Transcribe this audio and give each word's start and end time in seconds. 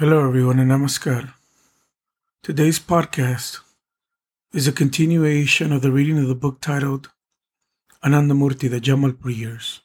Hello, 0.00 0.26
everyone, 0.26 0.58
and 0.58 0.70
namaskar. 0.70 1.34
Today's 2.42 2.78
podcast 2.78 3.58
is 4.54 4.66
a 4.66 4.72
continuation 4.72 5.74
of 5.74 5.82
the 5.82 5.92
reading 5.92 6.16
of 6.18 6.26
the 6.26 6.34
book 6.34 6.62
titled 6.62 7.10
Anandamurti, 8.02 8.70
the 8.70 8.80
Jamalpur 8.80 9.36
Years. 9.36 9.82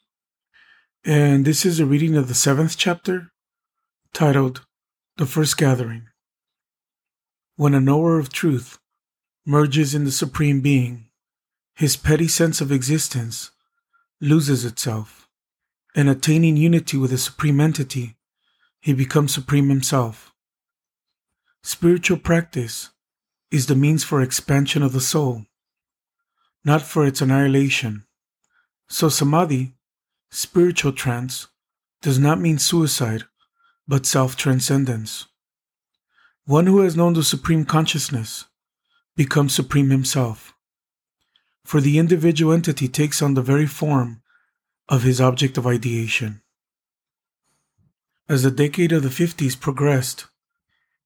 And 1.03 1.43
this 1.43 1.65
is 1.65 1.81
a 1.81 1.85
reading 1.85 2.15
of 2.15 2.29
the 2.29 2.33
seventh 2.33 2.77
chapter 2.77 3.33
titled 4.13 4.65
The 5.17 5.25
First 5.25 5.57
Gathering. 5.57 6.07
When 7.57 7.73
a 7.73 7.81
knower 7.81 8.17
of 8.17 8.31
truth 8.31 8.79
merges 9.45 9.93
in 9.93 10.05
the 10.05 10.13
Supreme 10.13 10.61
Being, 10.61 11.09
his 11.73 11.97
petty 11.97 12.29
sense 12.29 12.61
of 12.61 12.71
existence 12.71 13.51
loses 14.21 14.63
itself, 14.63 15.27
and 15.93 16.07
attaining 16.07 16.55
unity 16.55 16.95
with 16.95 17.11
the 17.11 17.17
Supreme 17.17 17.59
Entity, 17.59 18.15
he 18.85 18.93
becomes 18.93 19.33
Supreme 19.33 19.69
himself. 19.69 20.31
Spiritual 21.63 22.19
practice 22.19 22.91
is 23.49 23.65
the 23.65 23.75
means 23.75 24.03
for 24.03 24.21
expansion 24.21 24.83
of 24.83 24.93
the 24.93 25.01
soul, 25.01 25.47
not 26.63 26.83
for 26.83 27.03
its 27.03 27.19
annihilation. 27.19 28.05
So, 28.87 29.09
samadhi, 29.09 29.73
spiritual 30.29 30.91
trance, 30.91 31.47
does 32.03 32.19
not 32.19 32.39
mean 32.39 32.59
suicide, 32.59 33.23
but 33.87 34.05
self 34.05 34.35
transcendence. 34.35 35.25
One 36.45 36.67
who 36.67 36.81
has 36.81 36.95
known 36.95 37.13
the 37.13 37.23
Supreme 37.23 37.65
Consciousness 37.65 38.45
becomes 39.15 39.55
Supreme 39.55 39.89
himself 39.89 40.53
for 41.63 41.81
the 41.81 41.97
individual 41.97 42.53
entity 42.53 42.87
takes 42.87 43.23
on 43.23 43.33
the 43.33 43.41
very 43.41 43.65
form 43.65 44.21
of 44.87 45.01
his 45.01 45.19
object 45.19 45.57
of 45.57 45.65
ideation. 45.65 46.43
As 48.27 48.41
the 48.41 48.49
decade 48.49 48.91
of 48.91 49.03
the 49.03 49.09
50s 49.09 49.59
progressed, 49.59 50.25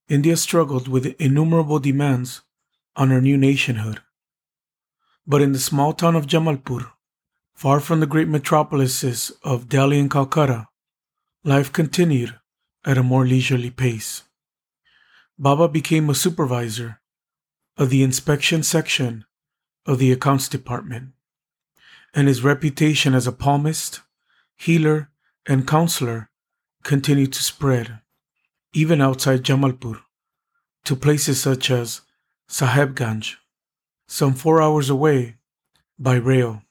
India 0.08 0.38
struggled 0.38 0.88
with 0.88 1.14
innumerable 1.20 1.78
demands 1.78 2.40
on 2.96 3.10
her 3.10 3.20
new 3.20 3.36
nationhood. 3.36 4.00
But 5.26 5.42
in 5.42 5.52
the 5.52 5.58
small 5.58 5.92
town 5.92 6.16
of 6.16 6.26
Jamalpur, 6.26 6.90
far 7.54 7.78
from 7.78 8.00
the 8.00 8.06
great 8.06 8.26
metropolises 8.26 9.32
of 9.44 9.68
Delhi 9.68 10.00
and 10.00 10.10
Calcutta, 10.10 10.68
life 11.44 11.70
continued 11.70 12.38
at 12.86 12.96
a 12.96 13.02
more 13.02 13.26
leisurely 13.26 13.70
pace. 13.70 14.22
Baba 15.38 15.68
became 15.68 16.08
a 16.08 16.14
supervisor 16.14 17.02
of 17.76 17.90
the 17.90 18.02
inspection 18.02 18.62
section 18.62 19.26
of 19.84 19.98
the 19.98 20.10
accounts 20.10 20.48
department, 20.48 21.10
and 22.14 22.28
his 22.28 22.42
reputation 22.42 23.14
as 23.14 23.26
a 23.26 23.32
palmist, 23.32 24.00
healer, 24.56 25.10
and 25.46 25.68
counselor 25.68 26.29
continued 26.82 27.32
to 27.32 27.42
spread, 27.42 28.00
even 28.72 29.00
outside 29.00 29.42
Jamalpur, 29.42 30.00
to 30.84 30.96
places 30.96 31.40
such 31.40 31.70
as 31.70 32.02
Sahebganj, 32.48 33.36
some 34.08 34.34
four 34.34 34.60
hours 34.62 34.90
away 34.90 35.36
by 35.98 36.16
rail. 36.16 36.62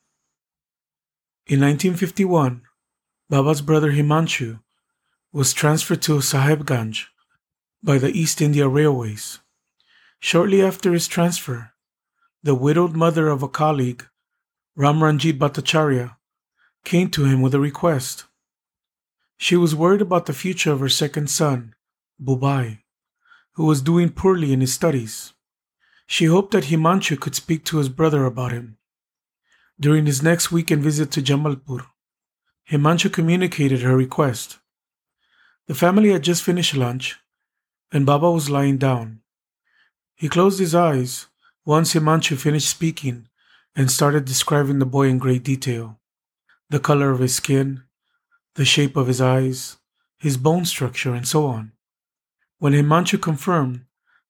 In 1.47 1.61
1951, 1.61 2.61
Baba's 3.29 3.61
brother 3.61 3.91
Himanshu 3.91 4.59
was 5.31 5.53
transferred 5.53 6.01
to 6.03 6.13
Sahebganj 6.13 7.05
by 7.83 7.97
the 7.97 8.09
East 8.11 8.41
India 8.41 8.67
Railways. 8.67 9.39
Shortly 10.19 10.61
after 10.61 10.91
his 10.91 11.07
transfer, 11.07 11.71
the 12.43 12.55
widowed 12.55 12.95
mother 12.95 13.29
of 13.29 13.43
a 13.43 13.47
colleague, 13.47 14.05
Ramranjit 14.77 15.37
Bhattacharya, 15.37 16.15
came 16.83 17.09
to 17.11 17.25
him 17.25 17.41
with 17.41 17.53
a 17.53 17.59
request. 17.59 18.25
She 19.41 19.55
was 19.55 19.73
worried 19.73 20.01
about 20.01 20.25
the 20.25 20.33
future 20.33 20.73
of 20.73 20.81
her 20.81 20.89
second 20.89 21.29
son, 21.29 21.73
Bubai, 22.21 22.79
who 23.53 23.63
was 23.63 23.81
doing 23.81 24.09
poorly 24.09 24.51
in 24.51 24.59
his 24.59 24.73
studies. 24.73 25.31
She 26.05 26.25
hoped 26.25 26.51
that 26.51 26.65
Himanshu 26.65 27.17
could 27.17 27.35
speak 27.35 27.63
to 27.65 27.77
his 27.77 27.87
brother 27.87 28.25
about 28.25 28.51
him. 28.51 28.77
During 29.79 30.05
his 30.05 30.21
next 30.21 30.51
weekend 30.51 30.83
visit 30.83 31.09
to 31.11 31.21
Jamalpur, 31.21 31.85
Himanshu 32.69 33.13
communicated 33.13 33.81
her 33.81 33.95
request. 33.95 34.59
The 35.67 35.73
family 35.73 36.09
had 36.11 36.21
just 36.21 36.43
finished 36.43 36.75
lunch, 36.75 37.17
and 37.93 38.05
Baba 38.05 38.29
was 38.29 38.49
lying 38.49 38.77
down. 38.77 39.21
He 40.15 40.27
closed 40.27 40.59
his 40.59 40.75
eyes 40.75 41.27
once 41.63 41.93
Himanshu 41.93 42.37
finished 42.37 42.69
speaking 42.69 43.29
and 43.73 43.89
started 43.89 44.25
describing 44.25 44.79
the 44.79 44.85
boy 44.97 45.07
in 45.07 45.17
great 45.17 45.45
detail 45.45 45.97
the 46.69 46.79
color 46.79 47.09
of 47.11 47.19
his 47.19 47.33
skin, 47.33 47.83
the 48.55 48.65
shape 48.65 48.95
of 48.95 49.07
his 49.07 49.21
eyes, 49.21 49.77
his 50.17 50.37
bone 50.37 50.65
structure, 50.65 51.13
and 51.13 51.27
so 51.27 51.45
on. 51.45 51.71
When 52.57 52.73
Himanshu 52.73 53.21
confirmed 53.21 53.85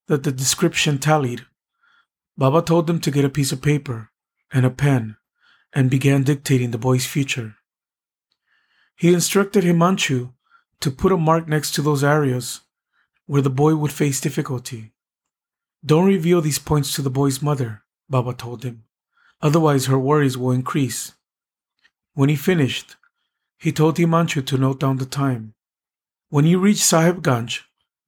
that 0.07 0.23
the 0.23 0.31
description 0.31 0.99
tallied, 0.99 1.45
Baba 2.37 2.61
told 2.61 2.89
him 2.89 2.99
to 3.01 3.11
get 3.11 3.25
a 3.25 3.29
piece 3.29 3.51
of 3.51 3.61
paper 3.61 4.11
and 4.51 4.65
a 4.65 4.69
pen 4.69 5.17
and 5.73 5.89
began 5.89 6.23
dictating 6.23 6.71
the 6.71 6.77
boy's 6.77 7.05
future. 7.05 7.55
He 8.95 9.13
instructed 9.13 9.63
Himanshu 9.63 10.33
to 10.81 10.91
put 10.91 11.11
a 11.11 11.17
mark 11.17 11.47
next 11.47 11.71
to 11.73 11.81
those 11.81 12.03
areas 12.03 12.61
where 13.25 13.41
the 13.41 13.49
boy 13.49 13.75
would 13.75 13.91
face 13.91 14.21
difficulty. 14.21 14.93
Don't 15.85 16.05
reveal 16.05 16.41
these 16.41 16.59
points 16.59 16.93
to 16.95 17.01
the 17.01 17.09
boy's 17.09 17.41
mother, 17.41 17.83
Baba 18.09 18.33
told 18.33 18.63
him. 18.63 18.83
Otherwise, 19.41 19.85
her 19.85 19.99
worries 19.99 20.37
will 20.37 20.51
increase. 20.51 21.13
When 22.13 22.29
he 22.29 22.35
finished, 22.35 22.95
he 23.59 23.71
told 23.71 23.97
Himanshu 23.97 24.45
to 24.45 24.57
note 24.57 24.79
down 24.79 24.97
the 24.97 25.05
time. 25.05 25.53
When 26.29 26.45
you 26.45 26.59
reach 26.59 26.77
Sahebganj, 26.77 27.61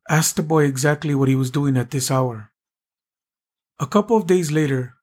ask 0.10 0.36
the 0.36 0.44
boy 0.44 0.64
exactly 0.64 1.14
what 1.14 1.28
he 1.28 1.36
was 1.36 1.52
doing 1.52 1.76
at 1.76 1.92
this 1.92 2.10
hour. 2.10 2.52
A 3.80 3.86
couple 3.86 4.16
of 4.16 4.28
days 4.28 4.52
later, 4.52 4.96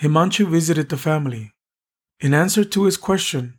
Himanshu 0.00 0.46
visited 0.48 0.88
the 0.88 0.96
family. 0.96 1.52
In 2.20 2.34
answer 2.34 2.64
to 2.64 2.84
his 2.84 2.96
question, 2.96 3.58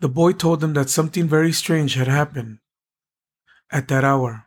the 0.00 0.08
boy 0.08 0.32
told 0.32 0.62
him 0.62 0.72
that 0.74 0.88
something 0.88 1.28
very 1.28 1.52
strange 1.52 1.94
had 1.94 2.08
happened 2.08 2.58
at 3.70 3.88
that 3.88 4.04
hour. 4.04 4.44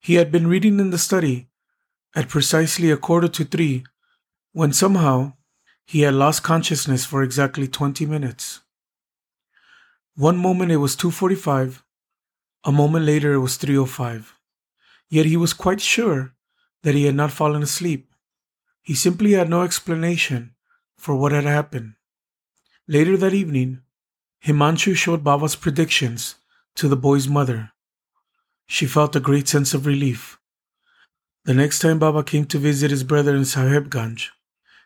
He 0.00 0.14
had 0.14 0.30
been 0.30 0.46
reading 0.46 0.80
in 0.80 0.90
the 0.90 0.98
study 0.98 1.48
at 2.14 2.28
precisely 2.28 2.90
a 2.90 2.96
quarter 2.96 3.28
to 3.28 3.44
three 3.44 3.84
when 4.52 4.72
somehow 4.72 5.34
he 5.84 6.00
had 6.00 6.14
lost 6.14 6.42
consciousness 6.42 7.04
for 7.04 7.22
exactly 7.22 7.68
20 7.68 8.06
minutes. 8.06 8.60
One 10.16 10.38
moment 10.38 10.72
it 10.72 10.78
was 10.78 10.96
2:45, 10.96 11.82
a 12.64 12.72
moment 12.72 13.04
later 13.04 13.34
it 13.34 13.40
was 13.40 13.58
3:05. 13.58 14.32
Yet 15.10 15.26
he 15.26 15.36
was 15.36 15.52
quite 15.52 15.82
sure 15.82 16.34
that 16.82 16.94
he 16.94 17.04
had 17.04 17.14
not 17.14 17.32
fallen 17.32 17.62
asleep. 17.62 18.10
He 18.80 18.94
simply 18.94 19.32
had 19.32 19.50
no 19.50 19.62
explanation 19.62 20.54
for 20.96 21.14
what 21.14 21.32
had 21.32 21.44
happened. 21.44 21.96
Later 22.88 23.18
that 23.18 23.34
evening, 23.34 23.82
Himanshu 24.42 24.96
showed 24.96 25.22
Baba's 25.22 25.54
predictions 25.54 26.36
to 26.76 26.88
the 26.88 26.96
boy's 26.96 27.28
mother. 27.28 27.72
She 28.66 28.86
felt 28.86 29.16
a 29.16 29.20
great 29.28 29.48
sense 29.48 29.74
of 29.74 29.84
relief. 29.84 30.38
The 31.44 31.52
next 31.52 31.80
time 31.80 31.98
Baba 31.98 32.24
came 32.24 32.46
to 32.46 32.58
visit 32.58 32.90
his 32.90 33.04
brother 33.04 33.36
in 33.36 33.42
Sahebganj, 33.42 34.30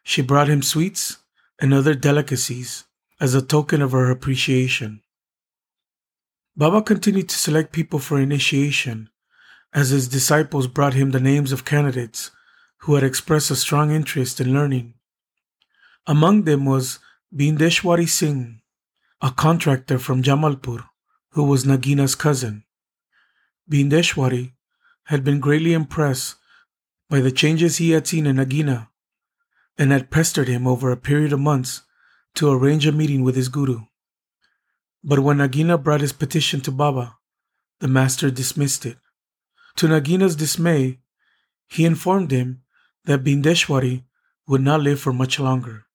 she 0.02 0.22
brought 0.22 0.48
him 0.48 0.62
sweets 0.62 1.18
and 1.60 1.72
other 1.72 1.94
delicacies 1.94 2.84
as 3.20 3.32
a 3.34 3.40
token 3.40 3.80
of 3.80 3.92
her 3.92 4.10
appreciation. 4.10 5.02
Baba 6.60 6.82
continued 6.82 7.30
to 7.30 7.38
select 7.38 7.72
people 7.72 7.98
for 7.98 8.20
initiation 8.20 9.08
as 9.72 9.88
his 9.88 10.08
disciples 10.08 10.66
brought 10.66 10.92
him 10.92 11.10
the 11.10 11.18
names 11.18 11.52
of 11.52 11.64
candidates 11.64 12.32
who 12.80 12.96
had 12.96 13.02
expressed 13.02 13.50
a 13.50 13.56
strong 13.56 13.90
interest 13.90 14.42
in 14.42 14.52
learning. 14.52 14.92
Among 16.06 16.42
them 16.42 16.66
was 16.66 16.98
Bindeshwari 17.34 18.06
Singh, 18.06 18.60
a 19.22 19.30
contractor 19.30 19.98
from 19.98 20.22
Jamalpur 20.22 20.84
who 21.30 21.44
was 21.44 21.64
Nagina's 21.64 22.14
cousin. 22.14 22.64
Bindeshwari 23.66 24.52
had 25.04 25.24
been 25.24 25.40
greatly 25.40 25.72
impressed 25.72 26.34
by 27.08 27.20
the 27.20 27.32
changes 27.32 27.78
he 27.78 27.92
had 27.92 28.06
seen 28.06 28.26
in 28.26 28.36
Nagina 28.36 28.88
and 29.78 29.92
had 29.92 30.10
pestered 30.10 30.48
him 30.48 30.66
over 30.66 30.90
a 30.90 30.98
period 30.98 31.32
of 31.32 31.40
months 31.40 31.84
to 32.34 32.52
arrange 32.52 32.86
a 32.86 32.92
meeting 32.92 33.24
with 33.24 33.34
his 33.34 33.48
guru. 33.48 33.86
But 35.02 35.20
when 35.20 35.38
Nagina 35.38 35.82
brought 35.82 36.02
his 36.02 36.12
petition 36.12 36.60
to 36.62 36.70
Baba, 36.70 37.16
the 37.80 37.88
master 37.88 38.30
dismissed 38.30 38.84
it. 38.84 38.98
To 39.76 39.86
Nagina's 39.86 40.36
dismay, 40.36 40.98
he 41.68 41.84
informed 41.84 42.30
him 42.30 42.62
that 43.04 43.24
Bindeshwari 43.24 44.04
would 44.46 44.60
not 44.60 44.82
live 44.82 45.00
for 45.00 45.12
much 45.12 45.38
longer. 45.38 45.86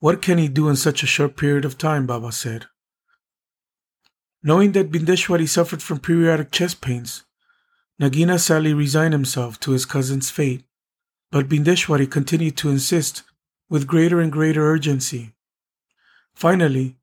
What 0.00 0.20
can 0.20 0.38
he 0.38 0.48
do 0.48 0.68
in 0.68 0.76
such 0.76 1.02
a 1.02 1.06
short 1.06 1.36
period 1.36 1.64
of 1.64 1.78
time? 1.78 2.06
Baba 2.06 2.32
said. 2.32 2.66
Knowing 4.42 4.72
that 4.72 4.90
Bindeshwari 4.90 5.48
suffered 5.48 5.82
from 5.82 6.00
periodic 6.00 6.50
chest 6.50 6.80
pains, 6.80 7.24
Nagina 8.00 8.38
sadly 8.38 8.72
resigned 8.72 9.12
himself 9.12 9.60
to 9.60 9.72
his 9.72 9.84
cousin's 9.84 10.30
fate, 10.30 10.64
but 11.30 11.48
Bindeshwari 11.48 12.10
continued 12.10 12.56
to 12.58 12.70
insist 12.70 13.22
with 13.68 13.86
greater 13.86 14.20
and 14.20 14.32
greater 14.32 14.64
urgency. 14.64 15.34
Finally, 16.34 16.96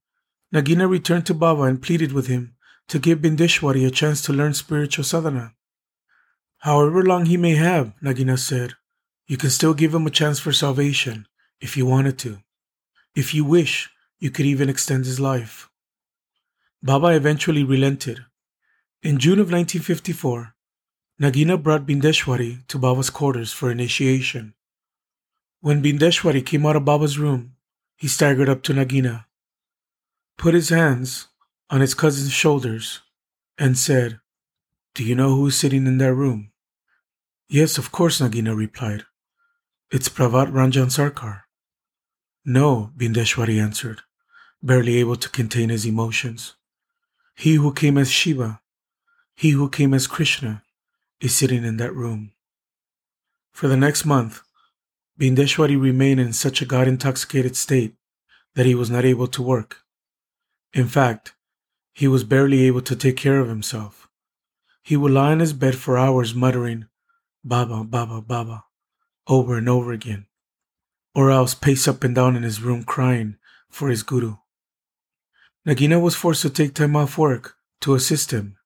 Nagina 0.57 0.89
returned 0.89 1.27
to 1.27 1.35
Baba 1.35 1.63
and 1.63 1.79
pleaded 1.79 2.13
with 2.13 2.25
him 2.25 2.55
to 2.87 2.97
give 2.97 3.19
Bindeshwari 3.19 3.85
a 3.85 3.91
chance 3.91 4.23
to 4.23 4.33
learn 4.33 4.55
spiritual 4.55 5.03
sadhana. 5.03 5.53
However 6.61 7.03
long 7.03 7.27
he 7.27 7.37
may 7.37 7.53
have, 7.53 7.93
Nagina 8.01 8.39
said, 8.39 8.73
you 9.27 9.37
can 9.37 9.51
still 9.51 9.75
give 9.75 9.93
him 9.93 10.07
a 10.07 10.17
chance 10.19 10.39
for 10.39 10.51
salvation 10.51 11.27
if 11.61 11.77
you 11.77 11.85
wanted 11.85 12.17
to. 12.17 12.39
If 13.13 13.35
you 13.35 13.45
wish, 13.45 13.91
you 14.17 14.31
could 14.31 14.47
even 14.47 14.67
extend 14.67 15.05
his 15.05 15.19
life. 15.19 15.69
Baba 16.81 17.09
eventually 17.09 17.63
relented. 17.63 18.25
In 19.03 19.19
June 19.19 19.37
of 19.37 19.51
1954, 19.51 20.55
Nagina 21.21 21.61
brought 21.61 21.85
Bindeshwari 21.85 22.65
to 22.65 22.79
Baba's 22.79 23.11
quarters 23.11 23.53
for 23.53 23.69
initiation. 23.69 24.55
When 25.61 25.83
Bindeshwari 25.83 26.43
came 26.43 26.65
out 26.65 26.75
of 26.75 26.85
Baba's 26.85 27.19
room, 27.19 27.53
he 27.95 28.07
staggered 28.07 28.49
up 28.49 28.63
to 28.63 28.73
Nagina, 28.73 29.26
put 30.37 30.53
his 30.53 30.69
hands 30.69 31.27
on 31.69 31.81
his 31.81 31.93
cousin's 31.93 32.31
shoulders, 32.31 33.01
and 33.57 33.77
said, 33.77 34.19
Do 34.93 35.03
you 35.03 35.15
know 35.15 35.35
who 35.35 35.47
is 35.47 35.57
sitting 35.57 35.87
in 35.87 35.97
that 35.97 36.13
room? 36.13 36.51
Yes, 37.49 37.77
of 37.77 37.91
course, 37.91 38.21
Nagina 38.21 38.55
replied. 38.55 39.05
It's 39.91 40.09
Prabhat 40.09 40.51
Ranjan 40.51 40.91
Sarkar. 40.91 41.41
No, 42.45 42.91
Bindeshwari 42.95 43.61
answered, 43.61 44.01
barely 44.61 44.97
able 44.97 45.15
to 45.15 45.29
contain 45.29 45.69
his 45.69 45.85
emotions. 45.85 46.55
He 47.35 47.55
who 47.55 47.73
came 47.73 47.97
as 47.97 48.11
Shiva, 48.11 48.61
he 49.35 49.51
who 49.51 49.69
came 49.69 49.93
as 49.93 50.07
Krishna, 50.07 50.63
is 51.19 51.35
sitting 51.35 51.63
in 51.63 51.77
that 51.77 51.93
room. 51.93 52.31
For 53.51 53.67
the 53.67 53.77
next 53.77 54.05
month, 54.05 54.41
Bindeshwari 55.19 55.79
remained 55.81 56.19
in 56.19 56.31
such 56.31 56.61
a 56.61 56.65
God 56.65 56.87
intoxicated 56.87 57.55
state 57.55 57.95
that 58.55 58.65
he 58.65 58.75
was 58.75 58.89
not 58.89 59.03
able 59.03 59.27
to 59.27 59.41
work. 59.41 59.83
In 60.73 60.87
fact, 60.87 61.33
he 61.93 62.07
was 62.07 62.23
barely 62.23 62.63
able 62.63 62.81
to 62.81 62.95
take 62.95 63.17
care 63.17 63.39
of 63.39 63.49
himself. 63.49 64.07
He 64.83 64.95
would 64.95 65.11
lie 65.11 65.31
on 65.31 65.39
his 65.39 65.53
bed 65.53 65.75
for 65.75 65.97
hours 65.97 66.35
muttering, 66.35 66.87
Baba, 67.43 67.83
Baba, 67.83 68.21
Baba, 68.21 68.65
over 69.27 69.57
and 69.57 69.67
over 69.67 69.91
again, 69.91 70.27
or 71.15 71.31
else 71.31 71.53
pace 71.53 71.87
up 71.87 72.03
and 72.03 72.13
down 72.13 72.35
in 72.35 72.43
his 72.43 72.61
room 72.61 72.83
crying 72.83 73.37
for 73.69 73.89
his 73.89 74.03
guru. 74.03 74.35
Nagina 75.65 76.01
was 76.01 76.15
forced 76.15 76.43
to 76.43 76.49
take 76.49 76.73
time 76.73 76.95
off 76.95 77.17
work 77.17 77.57
to 77.81 77.95
assist 77.95 78.31
him. 78.31 78.57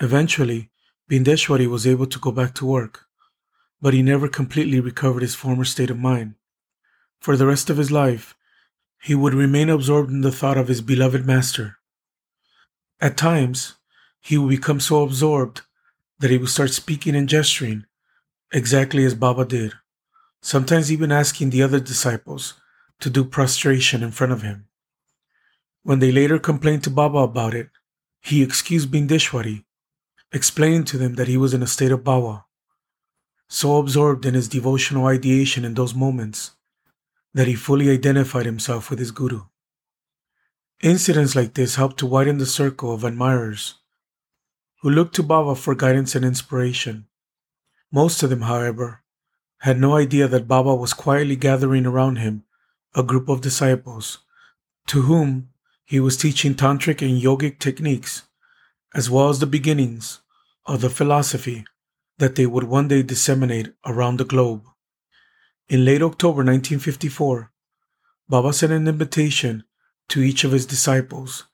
Eventually, 0.00 0.70
Bindeshwari 1.10 1.66
was 1.66 1.86
able 1.86 2.06
to 2.06 2.18
go 2.18 2.30
back 2.30 2.54
to 2.54 2.66
work, 2.66 3.06
but 3.80 3.94
he 3.94 4.02
never 4.02 4.28
completely 4.28 4.80
recovered 4.80 5.22
his 5.22 5.34
former 5.34 5.64
state 5.64 5.90
of 5.90 5.98
mind. 5.98 6.34
For 7.20 7.36
the 7.36 7.46
rest 7.46 7.70
of 7.70 7.76
his 7.76 7.90
life, 7.90 8.36
he 9.00 9.14
would 9.14 9.34
remain 9.34 9.68
absorbed 9.68 10.10
in 10.10 10.22
the 10.22 10.32
thought 10.32 10.58
of 10.58 10.68
his 10.68 10.80
beloved 10.80 11.24
master. 11.24 11.76
At 13.00 13.16
times, 13.16 13.74
he 14.20 14.38
would 14.38 14.48
become 14.48 14.80
so 14.80 15.02
absorbed 15.02 15.62
that 16.18 16.30
he 16.30 16.38
would 16.38 16.48
start 16.48 16.70
speaking 16.70 17.14
and 17.14 17.28
gesturing 17.28 17.84
exactly 18.52 19.04
as 19.04 19.14
Baba 19.14 19.44
did, 19.44 19.74
sometimes 20.40 20.90
even 20.90 21.12
asking 21.12 21.50
the 21.50 21.62
other 21.62 21.78
disciples 21.78 22.54
to 23.00 23.10
do 23.10 23.24
prostration 23.24 24.02
in 24.02 24.10
front 24.10 24.32
of 24.32 24.42
him. 24.42 24.66
When 25.82 25.98
they 26.00 26.10
later 26.10 26.38
complained 26.38 26.82
to 26.84 26.90
Baba 26.90 27.18
about 27.18 27.54
it, 27.54 27.68
he 28.20 28.42
excused 28.42 28.90
Bindeshwari, 28.90 29.64
explaining 30.32 30.84
to 30.84 30.98
them 30.98 31.14
that 31.14 31.28
he 31.28 31.36
was 31.36 31.54
in 31.54 31.62
a 31.62 31.66
state 31.66 31.92
of 31.92 32.00
bhava, 32.00 32.44
so 33.48 33.76
absorbed 33.76 34.26
in 34.26 34.34
his 34.34 34.48
devotional 34.48 35.06
ideation 35.06 35.64
in 35.64 35.74
those 35.74 35.94
moments 35.94 36.55
that 37.36 37.46
he 37.46 37.54
fully 37.54 37.90
identified 37.90 38.46
himself 38.46 38.88
with 38.88 38.98
his 38.98 39.10
guru. 39.10 39.42
Incidents 40.82 41.36
like 41.36 41.52
this 41.52 41.74
helped 41.74 41.98
to 41.98 42.06
widen 42.06 42.38
the 42.38 42.46
circle 42.46 42.94
of 42.94 43.04
admirers 43.04 43.74
who 44.80 44.88
looked 44.88 45.14
to 45.14 45.22
Baba 45.22 45.54
for 45.54 45.74
guidance 45.74 46.14
and 46.14 46.24
inspiration. 46.24 47.08
Most 47.92 48.22
of 48.22 48.30
them, 48.30 48.40
however, 48.40 49.02
had 49.58 49.78
no 49.78 49.96
idea 49.96 50.26
that 50.28 50.48
Baba 50.48 50.74
was 50.74 50.94
quietly 50.94 51.36
gathering 51.36 51.84
around 51.84 52.16
him 52.16 52.44
a 52.94 53.02
group 53.02 53.28
of 53.28 53.42
disciples 53.42 54.20
to 54.86 55.02
whom 55.02 55.50
he 55.84 56.00
was 56.00 56.16
teaching 56.16 56.54
tantric 56.54 57.02
and 57.02 57.20
yogic 57.20 57.58
techniques, 57.58 58.22
as 58.94 59.10
well 59.10 59.28
as 59.28 59.40
the 59.40 59.46
beginnings 59.46 60.20
of 60.64 60.80
the 60.80 60.88
philosophy 60.88 61.66
that 62.16 62.36
they 62.36 62.46
would 62.46 62.64
one 62.64 62.88
day 62.88 63.02
disseminate 63.02 63.74
around 63.84 64.16
the 64.16 64.24
globe. 64.24 64.62
In 65.68 65.84
late 65.84 66.00
October 66.02 66.44
1954, 66.44 67.50
Baba 68.28 68.52
sent 68.52 68.72
an 68.72 68.86
invitation 68.86 69.64
to 70.08 70.20
each 70.22 70.44
of 70.44 70.52
his 70.52 70.64
disciples 70.64 71.44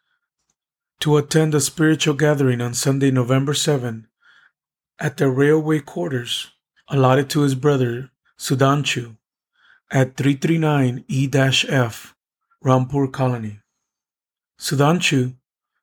to 1.01 1.17
attend 1.17 1.55
a 1.55 1.61
spiritual 1.63 2.15
gathering 2.15 2.61
on 2.61 2.75
Sunday, 2.75 3.11
November 3.11 3.55
7, 3.55 4.07
at 4.99 5.17
the 5.17 5.31
railway 5.31 5.81
quarters 5.81 6.51
allotted 6.89 7.31
to 7.31 7.41
his 7.41 7.55
brother 7.55 8.11
Sudhanshu 8.39 9.17
at 9.91 10.19
339 10.19 11.07
E-F, 11.09 12.15
Rampur 12.63 13.11
Colony. 13.11 13.61
Sudhanshu 14.59 15.37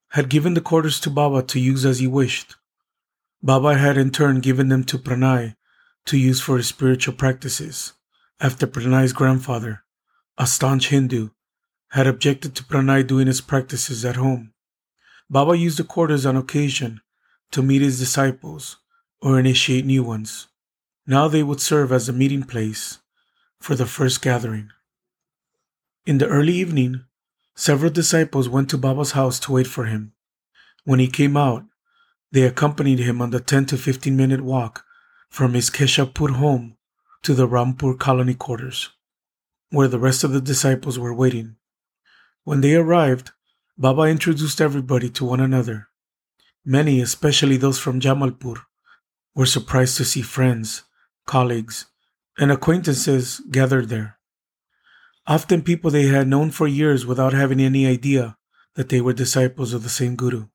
had 0.10 0.30
given 0.30 0.54
the 0.54 0.62
quarters 0.62 1.00
to 1.00 1.10
Baba 1.10 1.42
to 1.42 1.60
use 1.60 1.84
as 1.84 1.98
he 1.98 2.06
wished. 2.06 2.58
Baba 3.42 3.76
had 3.76 3.98
in 3.98 4.12
turn 4.12 4.40
given 4.40 4.70
them 4.70 4.84
to 4.84 5.00
Pranay 5.00 5.56
to 6.06 6.18
use 6.18 6.40
for 6.40 6.58
his 6.58 6.68
spiritual 6.68 7.16
practices, 7.16 7.94
after 8.42 8.66
Pranay's 8.66 9.12
grandfather, 9.12 9.84
a 10.38 10.48
staunch 10.48 10.90
Hindu, 10.90 11.30
had 11.90 12.08
objected 12.08 12.56
to 12.56 12.64
Pranay 12.64 13.06
doing 13.06 13.28
his 13.28 13.42
practices 13.42 14.06
at 14.06 14.16
home. 14.16 14.54
Baba 15.30 15.58
used 15.58 15.78
the 15.78 15.84
quarters 15.84 16.26
on 16.26 16.38
occasion 16.38 17.02
to 17.52 17.62
meet 17.62 17.82
his 17.82 18.00
disciples 18.00 18.78
or 19.22 19.40
initiate 19.40 19.86
new 19.86 20.04
ones. 20.04 20.48
Now 21.06 21.28
they 21.28 21.44
would 21.44 21.60
serve 21.60 21.92
as 21.92 22.08
a 22.08 22.14
meeting 22.14 22.44
place 22.44 23.00
for 23.60 23.76
the 23.76 23.86
first 23.86 24.22
gathering. 24.22 24.70
In 26.06 26.20
the 26.20 26.28
early 26.28 26.54
evening, 26.54 27.04
several 27.56 27.92
disciples 27.92 28.48
went 28.48 28.70
to 28.70 28.78
Baba's 28.78 29.12
house 29.12 29.40
to 29.42 29.52
wait 29.52 29.68
for 29.68 29.86
him. 29.86 30.14
When 30.86 31.00
he 31.00 31.08
came 31.08 31.36
out, 31.36 31.66
they 32.32 32.44
accompanied 32.44 33.00
him 33.00 33.22
on 33.22 33.32
the 33.32 33.40
10 33.40 33.66
to 33.68 33.78
15 33.78 34.16
minute 34.16 34.42
walk 34.42 34.86
from 35.30 35.54
his 35.54 35.70
Keshapur 35.70 36.36
home 36.36 36.78
to 37.24 37.34
the 37.34 37.48
Rampur 37.48 37.98
colony 37.98 38.34
quarters, 38.34 38.90
where 39.72 39.88
the 39.88 40.00
rest 40.00 40.24
of 40.24 40.32
the 40.32 40.42
disciples 40.42 40.98
were 40.98 41.14
waiting. 41.14 41.58
When 42.44 42.62
they 42.62 42.76
arrived, 42.76 43.32
Baba 43.78 44.04
introduced 44.04 44.62
everybody 44.62 45.10
to 45.12 45.26
one 45.26 45.40
another. 45.40 45.90
Many, 46.66 47.02
especially 47.02 47.58
those 47.58 47.80
from 47.80 48.00
Jamalpur, 48.00 48.62
were 49.36 49.46
surprised 49.46 49.98
to 49.98 50.06
see 50.06 50.22
friends, 50.22 50.84
colleagues, 51.26 51.86
and 52.38 52.52
acquaintances 52.52 53.42
gathered 53.52 53.90
there. 53.90 54.18
Often 55.28 55.62
people 55.62 55.92
they 55.92 56.08
had 56.08 56.28
known 56.28 56.50
for 56.50 56.68
years 56.68 57.06
without 57.06 57.34
having 57.34 57.60
any 57.60 57.86
idea 57.86 58.38
that 58.76 58.90
they 58.90 59.02
were 59.02 59.14
disciples 59.14 59.74
of 59.74 59.84
the 59.84 59.90
same 59.90 60.16
Guru. 60.16 60.48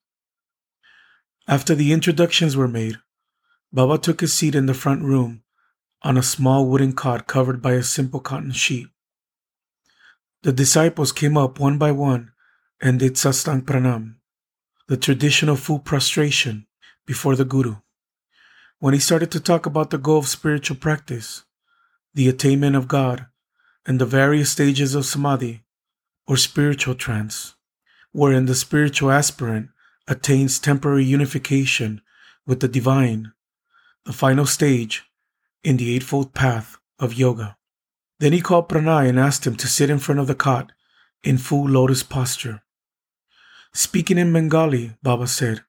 After 1.47 1.75
the 1.75 1.93
introductions 1.93 2.57
were 2.57 2.69
made, 2.69 2.97
Baba 3.73 3.99
took 3.99 4.21
his 4.21 4.33
seat 4.33 4.55
in 4.55 4.67
the 4.67 4.75
front 4.75 5.03
room 5.03 5.44
on 6.05 6.19
a 6.19 6.23
small 6.23 6.67
wooden 6.67 6.93
cot 6.93 7.27
covered 7.27 7.63
by 7.63 7.73
a 7.73 7.83
simple 7.83 8.21
cotton 8.21 8.53
sheet. 8.53 8.87
The 10.43 10.53
disciples 10.53 11.13
came 11.13 11.39
up 11.39 11.59
one 11.59 11.79
by 11.79 11.93
one 11.93 12.33
and 12.81 13.01
did 13.01 13.15
Sastang 13.15 13.63
Pranam, 13.63 14.17
the 14.87 14.99
traditional 14.99 15.57
full 15.57 15.79
prostration 15.79 16.67
before 17.07 17.35
the 17.37 17.47
Guru. 17.47 17.77
When 18.79 18.93
he 18.93 19.01
started 19.01 19.31
to 19.31 19.41
talk 19.41 19.65
about 19.65 19.89
the 19.89 19.97
goal 19.97 20.19
of 20.19 20.29
spiritual 20.29 20.77
practice, 20.77 21.45
the 22.13 22.29
attainment 22.29 22.77
of 22.77 22.87
God, 22.87 23.27
and 23.87 23.99
the 23.99 24.07
various 24.07 24.51
stages 24.51 24.95
of 24.95 25.07
samadhi, 25.07 25.63
or 26.27 26.37
spiritual 26.37 26.95
trance, 26.95 27.55
wherein 28.13 28.45
the 28.45 28.55
spiritual 28.55 29.11
aspirant 29.11 29.71
attains 30.07 30.59
temporary 30.59 31.05
unification 31.05 32.03
with 32.47 32.61
the 32.61 32.69
divine, 32.69 33.33
the 34.05 34.13
final 34.13 34.45
stage 34.45 35.05
in 35.65 35.79
the 35.79 35.95
Eightfold 35.95 36.35
Path 36.35 36.77
of 36.99 37.15
Yoga. 37.15 37.57
Then 38.21 38.33
he 38.33 38.41
called 38.41 38.69
Pranay 38.69 39.09
and 39.09 39.19
asked 39.19 39.47
him 39.47 39.57
to 39.57 39.67
sit 39.67 39.91
in 39.91 39.99
front 39.99 40.21
of 40.21 40.27
the 40.27 40.35
cot 40.35 40.71
in 41.25 41.39
full 41.39 41.69
lotus 41.69 42.03
posture. 42.03 42.63
Speaking 43.73 44.19
in 44.19 44.33
Bengali, 44.33 44.95
Baba 45.03 45.27
said, 45.27 45.65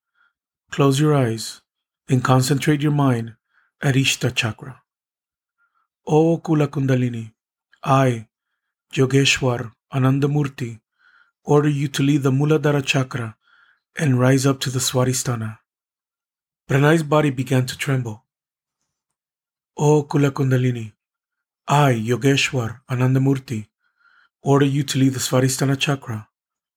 Close 0.70 1.00
your 1.00 1.16
eyes 1.16 1.62
and 2.10 2.24
concentrate 2.24 2.82
your 2.82 2.92
mind 2.92 3.36
at 3.82 3.96
Ishta 3.96 4.36
Chakra. 4.36 4.82
O 6.06 6.38
Kula 6.38 6.68
Kundalini, 6.68 7.32
I, 7.84 8.28
Yogeshwar 8.94 9.72
Anandamurti, 9.94 10.82
order 11.44 11.70
you 11.70 11.88
to 11.88 12.04
leave 12.04 12.24
the 12.24 12.32
Muladhara 12.32 12.86
Chakra 12.86 13.38
and 13.98 14.20
rise 14.20 14.46
up 14.46 14.60
to 14.60 14.70
the 14.70 14.80
Swadhisthana. 14.80 15.60
Pranay's 16.70 17.04
body 17.04 17.30
began 17.30 17.66
to 17.66 17.78
tremble. 17.78 18.25
O 19.78 20.04
Kula 20.04 20.32
Kundalini, 20.32 20.94
I, 21.68 21.92
Yogeshwar 21.96 22.80
Anandamurti, 22.90 23.68
order 24.42 24.66
you 24.66 24.84
to 24.84 24.98
leave 24.98 25.14
the 25.14 25.20
Swadhisthana 25.20 25.78
Chakra 25.78 26.30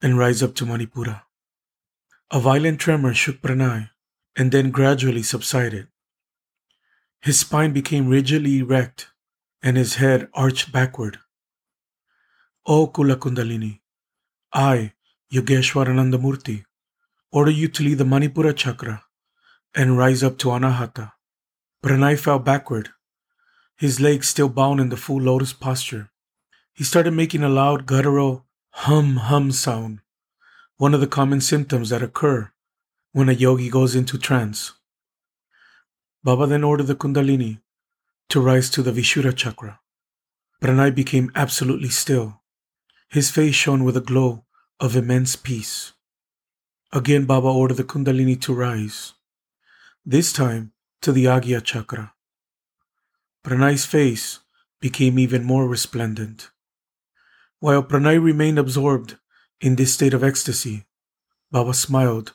and 0.02 0.18
rise 0.18 0.42
up 0.42 0.56
to 0.56 0.66
Manipura. 0.66 1.22
A 2.32 2.40
violent 2.40 2.80
tremor 2.80 3.14
shook 3.14 3.40
Pranay 3.40 3.90
and 4.34 4.50
then 4.50 4.72
gradually 4.72 5.22
subsided. 5.22 5.86
His 7.20 7.38
spine 7.38 7.72
became 7.72 8.08
rigidly 8.08 8.58
erect 8.58 9.06
and 9.62 9.76
his 9.76 9.94
head 9.94 10.28
arched 10.34 10.72
backward. 10.72 11.20
O 12.66 12.88
Kula 12.88 13.14
Kundalini, 13.14 13.78
I, 14.52 14.92
Yogeshwar 15.32 15.86
Anandamurti, 15.86 16.64
order 17.30 17.52
you 17.52 17.68
to 17.68 17.84
leave 17.84 17.98
the 17.98 18.04
Manipura 18.04 18.56
chakra 18.56 19.04
and 19.72 19.96
rise 19.96 20.24
up 20.24 20.36
to 20.38 20.48
Anahata. 20.48 21.12
Pranay 21.82 22.18
fell 22.18 22.40
backward, 22.40 22.90
his 23.76 24.00
legs 24.00 24.28
still 24.28 24.48
bound 24.48 24.80
in 24.80 24.88
the 24.88 24.96
full 24.96 25.20
lotus 25.20 25.52
posture. 25.52 26.10
He 26.72 26.82
started 26.82 27.12
making 27.12 27.44
a 27.44 27.48
loud 27.48 27.86
guttural 27.86 28.46
hum 28.70 29.16
hum 29.16 29.52
sound, 29.52 30.00
one 30.76 30.92
of 30.92 31.00
the 31.00 31.06
common 31.06 31.40
symptoms 31.40 31.90
that 31.90 32.02
occur 32.02 32.50
when 33.12 33.28
a 33.28 33.32
yogi 33.32 33.70
goes 33.70 33.94
into 33.94 34.18
trance. 34.18 34.72
Baba 36.24 36.46
then 36.46 36.64
ordered 36.64 36.88
the 36.88 36.96
Kundalini 36.96 37.60
to 38.28 38.40
rise 38.40 38.68
to 38.70 38.82
the 38.82 38.92
Vishuddha 38.92 39.34
chakra. 39.34 39.80
Pranay 40.60 40.92
became 40.92 41.30
absolutely 41.36 41.88
still. 41.88 42.42
His 43.08 43.30
face 43.30 43.54
shone 43.54 43.84
with 43.84 43.96
a 43.96 44.02
glow 44.02 44.44
of 44.80 44.96
immense 44.96 45.36
peace. 45.36 45.92
Again, 46.92 47.24
Baba 47.24 47.46
ordered 47.46 47.76
the 47.76 47.84
Kundalini 47.84 48.40
to 48.42 48.52
rise, 48.52 49.14
this 50.04 50.32
time 50.32 50.72
to 51.02 51.12
the 51.12 51.26
Agya 51.26 51.62
chakra. 51.62 52.14
Pranay's 53.44 53.84
face 53.84 54.40
became 54.80 55.18
even 55.18 55.44
more 55.44 55.66
resplendent. 55.66 56.50
While 57.60 57.82
Pranay 57.82 58.22
remained 58.22 58.58
absorbed 58.58 59.16
in 59.60 59.76
this 59.76 59.94
state 59.94 60.14
of 60.14 60.22
ecstasy, 60.22 60.86
Baba 61.50 61.74
smiled 61.74 62.34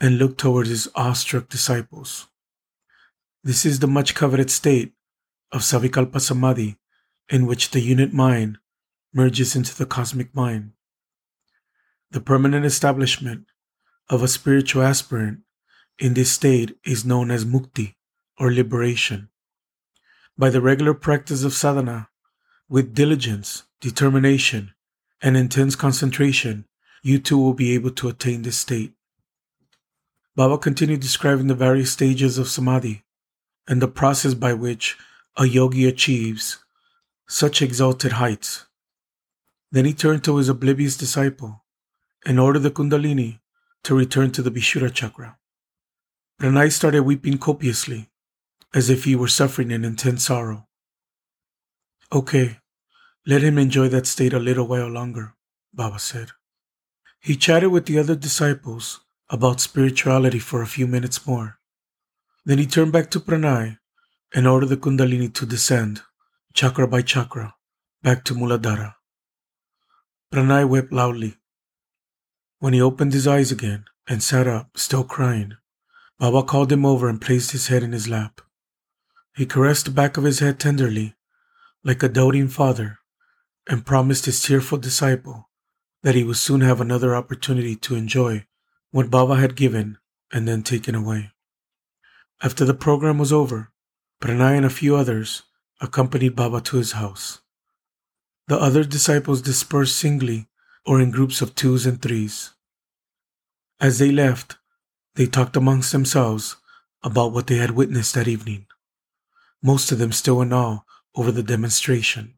and 0.00 0.18
looked 0.18 0.38
towards 0.38 0.68
his 0.68 0.88
awestruck 0.94 1.48
disciples. 1.48 2.26
This 3.44 3.64
is 3.64 3.78
the 3.78 3.86
much 3.86 4.14
coveted 4.14 4.50
state 4.50 4.92
of 5.52 5.62
Savikalpa 5.62 6.20
Samadhi 6.20 6.78
in 7.28 7.46
which 7.46 7.70
the 7.70 7.80
unit 7.80 8.12
mind 8.12 8.58
merges 9.12 9.54
into 9.54 9.76
the 9.76 9.86
cosmic 9.86 10.34
mind. 10.34 10.72
The 12.10 12.20
permanent 12.20 12.64
establishment 12.64 13.46
of 14.08 14.22
a 14.22 14.28
spiritual 14.28 14.82
aspirant 14.82 15.40
in 15.98 16.14
this 16.14 16.32
state 16.32 16.76
is 16.84 17.04
known 17.04 17.30
as 17.30 17.44
mukti 17.44 17.94
or 18.38 18.52
liberation. 18.52 19.28
By 20.36 20.50
the 20.50 20.60
regular 20.60 20.94
practice 20.94 21.42
of 21.42 21.52
sadhana, 21.52 22.08
with 22.68 22.94
diligence, 22.94 23.64
determination, 23.80 24.74
and 25.20 25.36
intense 25.36 25.74
concentration, 25.74 26.66
you 27.02 27.18
too 27.18 27.38
will 27.38 27.54
be 27.54 27.74
able 27.74 27.90
to 27.90 28.08
attain 28.08 28.42
this 28.42 28.58
state. 28.58 28.92
Baba 30.36 30.58
continued 30.58 31.00
describing 31.00 31.48
the 31.48 31.54
various 31.54 31.90
stages 31.90 32.38
of 32.38 32.48
samadhi 32.48 33.02
and 33.66 33.82
the 33.82 33.88
process 33.88 34.34
by 34.34 34.52
which 34.52 34.96
a 35.36 35.46
yogi 35.46 35.86
achieves 35.86 36.64
such 37.26 37.60
exalted 37.60 38.12
heights. 38.12 38.66
Then 39.72 39.84
he 39.84 39.92
turned 39.92 40.24
to 40.24 40.36
his 40.36 40.48
oblivious 40.48 40.96
disciple 40.96 41.64
and 42.24 42.38
ordered 42.38 42.60
the 42.60 42.70
Kundalini 42.70 43.40
to 43.84 43.94
return 43.94 44.30
to 44.32 44.42
the 44.42 44.50
Vishuddha 44.50 44.92
chakra. 44.92 45.38
Pranay 46.40 46.70
started 46.70 47.02
weeping 47.02 47.38
copiously, 47.38 48.10
as 48.72 48.88
if 48.88 49.04
he 49.04 49.16
were 49.16 49.28
suffering 49.28 49.72
an 49.72 49.84
intense 49.84 50.26
sorrow. 50.26 50.68
Okay, 52.12 52.58
let 53.26 53.42
him 53.42 53.58
enjoy 53.58 53.88
that 53.88 54.06
state 54.06 54.32
a 54.32 54.38
little 54.38 54.66
while 54.68 54.88
longer, 54.88 55.34
Baba 55.74 55.98
said. 55.98 56.30
He 57.20 57.34
chatted 57.34 57.72
with 57.72 57.86
the 57.86 57.98
other 57.98 58.14
disciples 58.14 59.00
about 59.28 59.60
spirituality 59.60 60.38
for 60.38 60.62
a 60.62 60.66
few 60.66 60.86
minutes 60.86 61.26
more. 61.26 61.58
Then 62.44 62.58
he 62.58 62.66
turned 62.66 62.92
back 62.92 63.10
to 63.10 63.20
Pranay 63.20 63.78
and 64.32 64.46
ordered 64.46 64.68
the 64.68 64.76
Kundalini 64.76 65.34
to 65.34 65.44
descend, 65.44 66.02
chakra 66.54 66.86
by 66.86 67.02
chakra, 67.02 67.56
back 68.02 68.24
to 68.24 68.34
Muladhara. 68.34 68.94
Pranay 70.32 70.68
wept 70.68 70.92
loudly. 70.92 71.34
When 72.60 72.74
he 72.74 72.80
opened 72.80 73.12
his 73.12 73.26
eyes 73.26 73.50
again 73.50 73.86
and 74.06 74.22
sat 74.22 74.46
up, 74.46 74.76
still 74.76 75.04
crying, 75.04 75.56
Baba 76.18 76.42
called 76.42 76.72
him 76.72 76.84
over 76.84 77.08
and 77.08 77.20
placed 77.20 77.52
his 77.52 77.68
head 77.68 77.82
in 77.82 77.92
his 77.92 78.08
lap. 78.08 78.40
He 79.36 79.46
caressed 79.46 79.84
the 79.84 79.90
back 79.92 80.16
of 80.16 80.24
his 80.24 80.40
head 80.40 80.58
tenderly, 80.58 81.14
like 81.84 82.02
a 82.02 82.08
doting 82.08 82.48
father, 82.48 82.98
and 83.68 83.86
promised 83.86 84.26
his 84.26 84.42
tearful 84.42 84.78
disciple 84.78 85.48
that 86.02 86.14
he 86.14 86.24
would 86.24 86.36
soon 86.36 86.60
have 86.60 86.80
another 86.80 87.14
opportunity 87.14 87.76
to 87.76 87.94
enjoy 87.94 88.46
what 88.90 89.10
Baba 89.10 89.36
had 89.36 89.54
given 89.54 89.98
and 90.32 90.48
then 90.48 90.62
taken 90.62 90.94
away. 90.94 91.32
After 92.42 92.64
the 92.64 92.74
program 92.74 93.18
was 93.18 93.32
over, 93.32 93.70
Pranay 94.20 94.56
and 94.56 94.66
a 94.66 94.70
few 94.70 94.96
others 94.96 95.42
accompanied 95.80 96.34
Baba 96.34 96.60
to 96.62 96.76
his 96.78 96.92
house. 96.92 97.40
The 98.48 98.58
other 98.58 98.82
disciples 98.82 99.42
dispersed 99.42 99.96
singly 99.96 100.48
or 100.84 101.00
in 101.00 101.10
groups 101.10 101.42
of 101.42 101.54
twos 101.54 101.86
and 101.86 102.00
threes. 102.00 102.54
As 103.80 103.98
they 103.98 104.10
left, 104.10 104.56
they 105.18 105.26
talked 105.26 105.56
amongst 105.56 105.90
themselves 105.90 106.58
about 107.02 107.32
what 107.32 107.48
they 107.48 107.56
had 107.56 107.72
witnessed 107.72 108.14
that 108.14 108.28
evening, 108.28 108.66
most 109.60 109.90
of 109.90 109.98
them 109.98 110.12
still 110.12 110.40
in 110.40 110.52
awe 110.52 110.78
over 111.16 111.32
the 111.32 111.42
demonstration. 111.42 112.34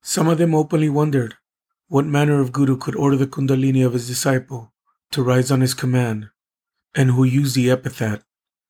Some 0.00 0.28
of 0.28 0.38
them 0.38 0.54
openly 0.54 0.88
wondered 0.88 1.34
what 1.88 2.06
manner 2.06 2.40
of 2.40 2.52
guru 2.52 2.76
could 2.76 2.94
order 2.94 3.16
the 3.16 3.26
kundalini 3.26 3.84
of 3.84 3.94
his 3.94 4.06
disciple 4.06 4.72
to 5.10 5.24
rise 5.24 5.50
on 5.50 5.60
his 5.60 5.74
command, 5.74 6.30
and 6.94 7.10
who 7.10 7.24
used 7.24 7.56
the 7.56 7.68
epithet 7.68 8.22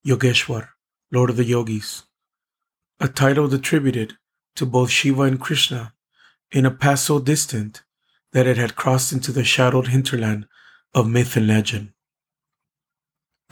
Yogeshwar, 0.07 0.69
Lord 1.11 1.29
of 1.29 1.37
the 1.37 1.45
Yogis, 1.45 2.05
a 2.99 3.09
title 3.09 3.53
attributed 3.53 4.17
to 4.57 4.65
both 4.65 4.89
Shiva 4.89 5.23
and 5.23 5.39
Krishna 5.39 5.93
in 6.51 6.65
a 6.65 6.71
past 6.71 7.05
so 7.05 7.19
distant 7.19 7.83
that 8.33 8.47
it 8.47 8.57
had 8.57 8.75
crossed 8.75 9.13
into 9.13 9.33
the 9.33 9.45
shadowed 9.45 9.89
hinterland 9.89 10.47
of 10.95 11.07
myth 11.07 11.37
and 11.37 11.47
legend. 11.47 11.93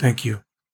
Thank 0.01 0.25
you. 0.25 0.41